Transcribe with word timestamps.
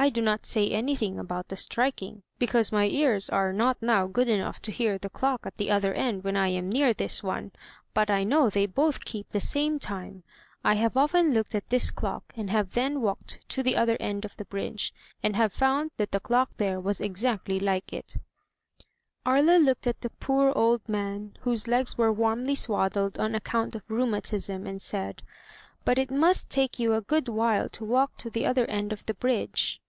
"I 0.00 0.10
do 0.10 0.22
not 0.22 0.46
say 0.46 0.70
anything 0.70 1.18
about 1.18 1.48
the 1.48 1.56
striking, 1.56 2.22
because 2.38 2.70
my 2.70 2.84
ears 2.84 3.28
are 3.28 3.52
not 3.52 3.82
now 3.82 4.06
good 4.06 4.28
enough 4.28 4.62
to 4.62 4.70
hear 4.70 4.96
the 4.96 5.10
clock 5.10 5.44
at 5.44 5.56
the 5.56 5.72
other 5.72 5.92
end 5.92 6.22
when 6.22 6.36
I 6.36 6.50
am 6.50 6.70
near 6.70 6.94
this 6.94 7.20
one; 7.20 7.50
but 7.94 8.08
I 8.08 8.22
know 8.22 8.48
they 8.48 8.66
both 8.66 9.04
keep 9.04 9.28
the 9.30 9.40
same 9.40 9.80
time. 9.80 10.22
I 10.62 10.74
have 10.76 10.96
often 10.96 11.34
looked 11.34 11.52
at 11.56 11.68
this 11.70 11.90
clock 11.90 12.32
and 12.36 12.48
have 12.48 12.74
then 12.74 13.00
walked 13.00 13.44
to 13.48 13.60
the 13.60 13.74
other 13.74 13.96
end 13.98 14.24
of 14.24 14.36
the 14.36 14.44
bridge, 14.44 14.94
and 15.20 15.34
have 15.34 15.52
found 15.52 15.90
that 15.96 16.12
the 16.12 16.20
clock 16.20 16.50
there 16.58 16.78
was 16.78 17.00
exactly 17.00 17.58
like 17.58 17.92
it.*' 17.92 18.18
Aria 19.26 19.58
looked 19.58 19.88
at 19.88 20.02
the 20.02 20.10
poor 20.10 20.52
old 20.56 20.88
man, 20.88 21.36
whose 21.40 21.66
legs 21.66 21.98
were 21.98 22.12
warmly 22.12 22.54
swaddled 22.54 23.18
on 23.18 23.34
account 23.34 23.74
of 23.74 23.82
rheumatism, 23.90 24.64
and 24.64 24.80
said: 24.80 25.24
"But 25.84 25.98
it 25.98 26.12
must 26.12 26.48
take 26.48 26.78
you 26.78 26.94
a 26.94 27.00
good 27.00 27.28
while 27.28 27.68
to 27.70 27.84
walk 27.84 28.16
to 28.18 28.30
the 28.30 28.46
other 28.46 28.64
end 28.66 28.92
of 28.92 29.04
the 29.04 29.14
bridge. 29.14 29.80